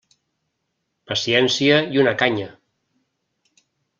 Paciència 1.11 1.77
i 1.97 2.01
una 2.05 2.15
canya. 2.23 2.47